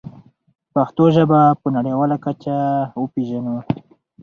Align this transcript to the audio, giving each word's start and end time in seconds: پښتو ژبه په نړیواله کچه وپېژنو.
پښتو 0.73 1.03
ژبه 1.15 1.39
په 1.61 1.67
نړیواله 1.77 2.17
کچه 2.25 2.55
وپېژنو. 3.01 3.55